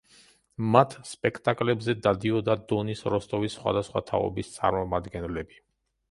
მათ 0.75 0.93
სპექტაკლებზე 1.09 1.93
დადიოდა 2.07 2.55
დონის 2.71 3.03
როსტოვის 3.15 3.57
სხვადასხვა 3.59 4.03
თაობის 4.09 4.49
წარმომადგენლები. 4.55 5.61